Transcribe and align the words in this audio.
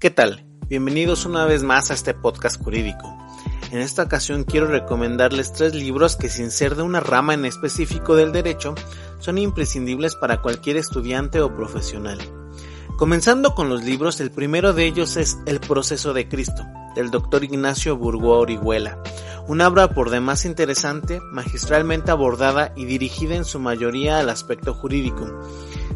¿Qué 0.00 0.10
tal? 0.10 0.46
Bienvenidos 0.68 1.26
una 1.26 1.44
vez 1.44 1.64
más 1.64 1.90
a 1.90 1.94
este 1.94 2.14
podcast 2.14 2.62
jurídico. 2.62 3.18
En 3.72 3.80
esta 3.80 4.04
ocasión 4.04 4.44
quiero 4.44 4.68
recomendarles 4.68 5.52
tres 5.52 5.74
libros 5.74 6.14
que 6.14 6.28
sin 6.28 6.52
ser 6.52 6.76
de 6.76 6.82
una 6.82 7.00
rama 7.00 7.34
en 7.34 7.44
específico 7.44 8.14
del 8.14 8.30
derecho 8.30 8.76
son 9.18 9.38
imprescindibles 9.38 10.14
para 10.14 10.40
cualquier 10.40 10.76
estudiante 10.76 11.40
o 11.40 11.52
profesional. 11.52 12.20
Comenzando 12.96 13.56
con 13.56 13.68
los 13.68 13.82
libros, 13.82 14.20
el 14.20 14.30
primero 14.30 14.72
de 14.72 14.84
ellos 14.84 15.16
es 15.16 15.36
El 15.46 15.58
proceso 15.58 16.12
de 16.12 16.28
Cristo, 16.28 16.64
del 16.94 17.10
doctor 17.10 17.42
Ignacio 17.42 17.96
Burgoa 17.96 18.38
Orihuela, 18.38 19.02
una 19.48 19.66
obra 19.66 19.94
por 19.94 20.10
demás 20.10 20.44
interesante, 20.44 21.20
magistralmente 21.32 22.12
abordada 22.12 22.72
y 22.76 22.84
dirigida 22.84 23.34
en 23.34 23.44
su 23.44 23.58
mayoría 23.58 24.20
al 24.20 24.30
aspecto 24.30 24.74
jurídico. 24.74 25.26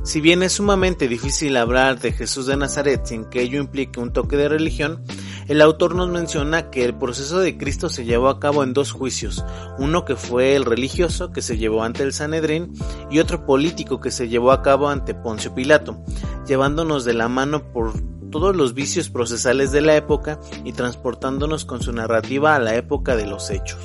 Si 0.05 0.21
bien 0.21 0.43
es 0.43 0.55
sumamente 0.55 1.07
difícil 1.07 1.57
hablar 1.57 2.01
de 2.01 2.11
Jesús 2.11 2.47
de 2.47 2.57
Nazaret 2.57 3.07
sin 3.07 3.25
que 3.25 3.41
ello 3.41 3.61
implique 3.61 4.01
un 4.01 4.13
toque 4.13 4.37
de 4.37 4.49
religión, 4.49 5.05
el 5.47 5.61
autor 5.61 5.95
nos 5.95 6.09
menciona 6.09 6.71
que 6.71 6.85
el 6.85 6.99
proceso 6.99 7.39
de 7.39 7.57
Cristo 7.57 7.89
se 7.89 8.05
llevó 8.05 8.29
a 8.29 8.41
cabo 8.41 8.65
en 8.65 8.73
dos 8.73 8.91
juicios, 8.91 9.45
uno 9.79 10.05
que 10.05 10.17
fue 10.17 10.57
el 10.57 10.65
religioso 10.65 11.31
que 11.31 11.41
se 11.41 11.57
llevó 11.57 11.85
ante 11.85 12.03
el 12.03 12.13
Sanedrín 12.13 12.73
y 13.13 13.21
otro 13.21 13.47
político 13.47 14.01
que 14.01 14.11
se 14.11 14.29
llevó 14.29 14.51
a 14.51 14.61
cabo 14.63 14.89
ante 14.89 15.15
Poncio 15.15 15.55
Pilato, 15.55 16.03
llevándonos 16.49 17.05
de 17.05 17.15
la 17.15 17.29
mano 17.29 17.73
por 17.73 17.93
todos 18.31 18.57
los 18.57 18.75
vicios 18.75 19.09
procesales 19.09 19.71
de 19.71 19.83
la 19.83 19.95
época 19.95 20.41
y 20.65 20.73
transportándonos 20.73 21.65
con 21.65 21.81
su 21.81 21.93
narrativa 21.93 22.57
a 22.57 22.59
la 22.59 22.75
época 22.75 23.15
de 23.15 23.27
los 23.27 23.51
hechos. 23.51 23.79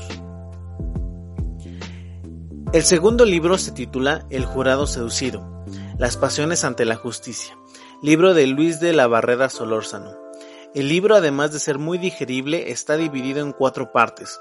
El 2.73 2.83
segundo 2.83 3.23
libro 3.23 3.57
se 3.59 3.71
titula 3.71 4.25
El 4.29 4.45
jurado 4.45 4.87
seducido, 4.87 5.56
las 5.97 6.15
pasiones 6.15 6.63
ante 6.63 6.85
la 6.85 6.95
justicia, 6.95 7.57
libro 8.03 8.35
de 8.35 8.45
Luis 8.45 8.79
de 8.79 8.93
la 8.93 9.07
Barrera 9.07 9.49
Solórzano. 9.49 10.11
El 10.75 10.89
libro, 10.89 11.15
además 11.15 11.51
de 11.51 11.59
ser 11.59 11.79
muy 11.79 11.97
digerible, 11.97 12.71
está 12.71 12.97
dividido 12.97 13.39
en 13.39 13.51
cuatro 13.51 13.91
partes. 13.91 14.39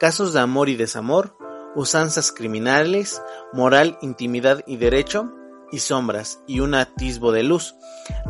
Casos 0.00 0.32
de 0.32 0.40
amor 0.40 0.68
y 0.68 0.74
desamor, 0.74 1.36
usanzas 1.76 2.32
criminales, 2.32 3.22
moral, 3.52 3.96
intimidad 4.02 4.64
y 4.66 4.76
derecho, 4.76 5.32
y 5.70 5.78
sombras 5.80 6.40
y 6.46 6.60
un 6.60 6.74
atisbo 6.74 7.32
de 7.32 7.42
luz. 7.42 7.74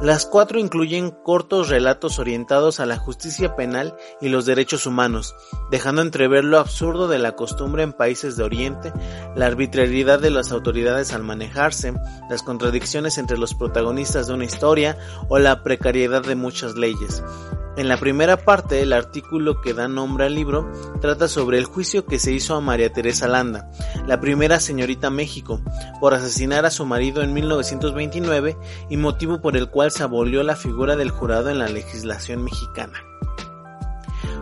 Las 0.02 0.26
cuatro 0.26 0.58
incluyen 0.58 1.10
cortos 1.10 1.68
relatos 1.68 2.18
orientados 2.18 2.80
a 2.80 2.86
la 2.86 2.96
justicia 2.96 3.56
penal 3.56 3.96
y 4.20 4.28
los 4.28 4.46
derechos 4.46 4.86
humanos, 4.86 5.34
dejando 5.70 6.02
entrever 6.02 6.44
lo 6.44 6.58
absurdo 6.58 7.08
de 7.08 7.18
la 7.18 7.36
costumbre 7.36 7.82
en 7.82 7.92
países 7.92 8.36
de 8.36 8.44
Oriente, 8.44 8.92
la 9.36 9.46
arbitrariedad 9.46 10.18
de 10.20 10.30
las 10.30 10.52
autoridades 10.52 11.12
al 11.12 11.22
manejarse, 11.22 11.94
las 12.28 12.42
contradicciones 12.42 13.18
entre 13.18 13.38
los 13.38 13.54
protagonistas 13.54 14.26
de 14.26 14.34
una 14.34 14.44
historia 14.44 14.96
o 15.28 15.38
la 15.38 15.62
precariedad 15.62 16.22
de 16.22 16.34
muchas 16.34 16.76
leyes. 16.76 17.22
En 17.78 17.86
la 17.86 17.96
primera 17.96 18.38
parte, 18.38 18.82
el 18.82 18.92
artículo 18.92 19.60
que 19.60 19.72
da 19.72 19.86
nombre 19.86 20.26
al 20.26 20.34
libro 20.34 20.68
trata 21.00 21.28
sobre 21.28 21.58
el 21.58 21.64
juicio 21.64 22.06
que 22.06 22.18
se 22.18 22.32
hizo 22.32 22.56
a 22.56 22.60
María 22.60 22.92
Teresa 22.92 23.28
Landa, 23.28 23.70
la 24.04 24.18
primera 24.18 24.58
señorita 24.58 25.10
México, 25.10 25.60
por 26.00 26.12
asesinar 26.12 26.66
a 26.66 26.72
su 26.72 26.84
marido 26.84 27.22
en 27.22 27.32
1929 27.32 28.56
y 28.90 28.96
motivo 28.96 29.40
por 29.40 29.56
el 29.56 29.70
cual 29.70 29.92
se 29.92 30.02
abolió 30.02 30.42
la 30.42 30.56
figura 30.56 30.96
del 30.96 31.10
jurado 31.10 31.50
en 31.50 31.60
la 31.60 31.68
legislación 31.68 32.42
mexicana. 32.42 33.00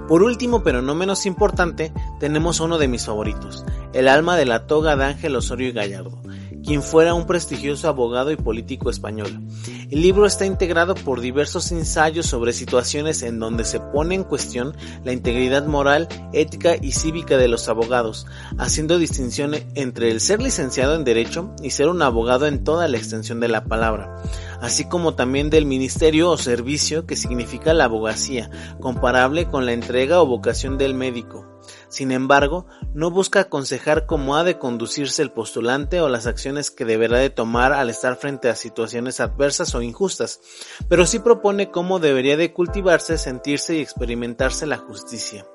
Por 0.09 0.23
último, 0.23 0.63
pero 0.63 0.81
no 0.81 0.95
menos 0.95 1.27
importante, 1.27 1.93
tenemos 2.19 2.61
uno 2.61 2.79
de 2.79 2.89
mis 2.89 3.05
favoritos, 3.05 3.67
El 3.93 4.09
alma 4.09 4.39
de 4.39 4.47
la 4.47 4.67
toga 4.67 4.97
de 4.97 5.05
Ángel 5.05 5.37
Osorio 5.37 5.69
y 5.69 5.73
Gallardo, 5.73 6.23
quien 6.67 6.83
fuera 6.83 7.15
un 7.15 7.27
prestigioso 7.27 7.89
abogado 7.89 8.33
y 8.33 8.37
político 8.37 8.91
español. 8.91 9.41
El 9.89 10.03
libro 10.03 10.27
está 10.27 10.45
integrado 10.47 10.97
por 10.97 11.21
diversos 11.21 11.71
ensayos 11.71 12.27
sobre 12.27 12.53
situaciones 12.53 13.23
en 13.23 13.39
donde 13.39 13.65
se 13.65 13.79
pone 13.79 14.17
en 14.17 14.25
cuestión 14.25 14.77
la 15.05 15.13
integridad 15.13 15.65
moral, 15.67 16.09
ética 16.33 16.75
y 16.81 16.91
cívica 16.91 17.37
de 17.37 17.47
los 17.47 17.69
abogados, 17.69 18.27
haciendo 18.59 18.99
distinción 18.99 19.55
entre 19.77 20.11
el 20.11 20.21
ser 20.21 20.43
licenciado 20.43 20.97
en 20.97 21.05
Derecho 21.05 21.55
y 21.63 21.71
ser 21.71 21.89
un 21.89 22.03
abogado 22.03 22.47
en 22.49 22.65
toda 22.65 22.89
la 22.89 22.97
extensión 22.97 23.39
de 23.39 23.49
la 23.49 23.65
palabra, 23.65 24.17
así 24.61 24.89
como 24.89 25.15
también 25.15 25.51
del 25.51 25.67
ministerio 25.67 26.31
o 26.31 26.37
servicio 26.37 27.07
que 27.07 27.15
significa 27.15 27.75
la 27.75 27.85
abogacía, 27.85 28.51
comparable 28.81 29.47
con 29.47 29.67
la 29.67 29.73
entrega 29.73 30.21
o 30.21 30.27
vocación 30.27 30.79
del 30.79 30.95
médico. 30.95 31.56
Sin 31.89 32.13
embargo, 32.13 32.67
no 32.95 33.11
busca 33.11 33.41
aconsejar 33.41 34.07
cómo 34.07 34.37
ha 34.37 34.45
de 34.45 34.59
conducirse 34.59 35.23
el 35.23 35.33
postulante 35.33 36.01
o 36.01 36.09
las 36.09 36.27
acciones 36.27 36.71
que 36.71 36.85
deberá 36.85 37.19
de 37.19 37.31
tomar 37.31 37.73
al 37.73 37.91
estar 37.91 38.17
frente 38.17 38.49
a 38.49 38.57
situaciones 38.57 39.21
adversas 39.21 39.75
o 39.75 39.83
injustas, 39.83 40.41
pero 40.89 41.07
sí 41.07 41.19
propone 41.19 41.71
cómo 41.71 41.99
debería 41.99 42.37
de 42.37 42.53
cultivarse, 42.53 43.19
sentirse 43.19 43.77
y 43.77 43.81
experimentarse 43.81 44.67
la 44.67 44.79
justicia. 44.79 45.47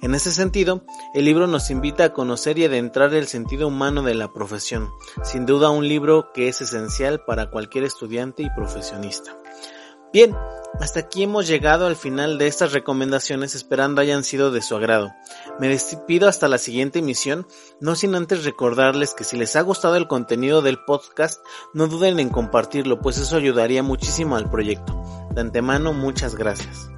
En 0.00 0.14
ese 0.14 0.30
sentido, 0.30 0.84
el 1.12 1.24
libro 1.24 1.48
nos 1.48 1.70
invita 1.70 2.04
a 2.04 2.12
conocer 2.12 2.56
y 2.58 2.64
adentrar 2.64 3.12
el 3.14 3.26
sentido 3.26 3.66
humano 3.66 4.02
de 4.02 4.14
la 4.14 4.32
profesión, 4.32 4.88
sin 5.24 5.44
duda 5.44 5.70
un 5.70 5.88
libro 5.88 6.30
que 6.32 6.48
es 6.48 6.60
esencial 6.60 7.24
para 7.24 7.50
cualquier 7.50 7.84
estudiante 7.84 8.44
y 8.44 8.50
profesionista. 8.50 9.36
Bien, 10.12 10.34
hasta 10.80 11.00
aquí 11.00 11.24
hemos 11.24 11.46
llegado 11.46 11.86
al 11.86 11.96
final 11.96 12.38
de 12.38 12.46
estas 12.46 12.72
recomendaciones 12.72 13.54
esperando 13.54 14.00
hayan 14.00 14.24
sido 14.24 14.50
de 14.50 14.62
su 14.62 14.74
agrado. 14.74 15.12
Me 15.58 15.68
despido 15.68 16.28
hasta 16.28 16.48
la 16.48 16.56
siguiente 16.56 17.00
emisión, 17.00 17.46
no 17.80 17.94
sin 17.94 18.14
antes 18.14 18.44
recordarles 18.44 19.12
que 19.12 19.24
si 19.24 19.36
les 19.36 19.54
ha 19.56 19.60
gustado 19.60 19.96
el 19.96 20.08
contenido 20.08 20.62
del 20.62 20.78
podcast, 20.84 21.44
no 21.74 21.88
duden 21.88 22.20
en 22.20 22.30
compartirlo, 22.30 23.00
pues 23.00 23.18
eso 23.18 23.36
ayudaría 23.36 23.82
muchísimo 23.82 24.36
al 24.36 24.50
proyecto. 24.50 24.98
De 25.34 25.42
antemano, 25.42 25.92
muchas 25.92 26.36
gracias. 26.36 26.90